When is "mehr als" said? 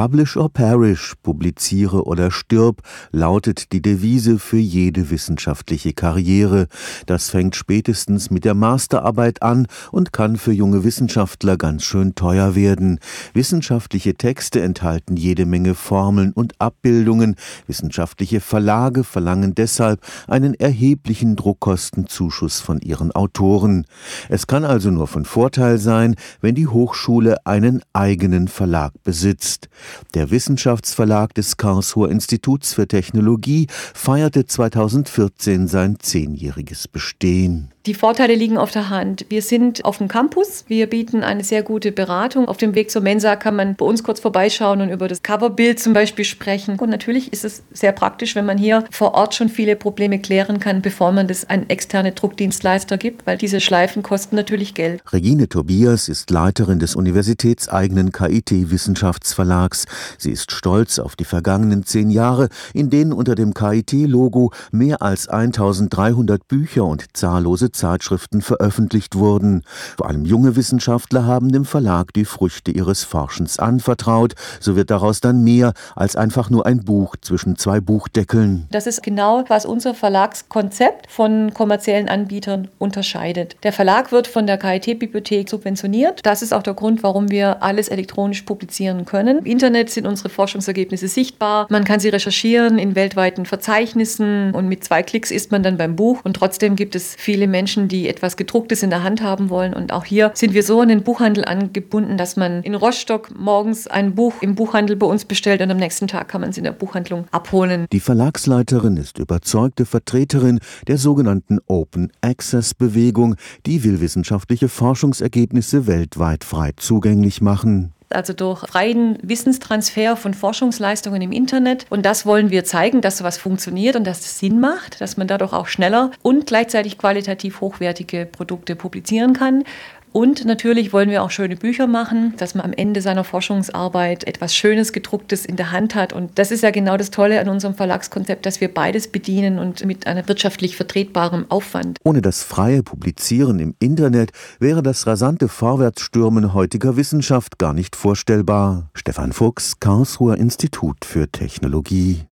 64.70-65.28, 75.42-76.16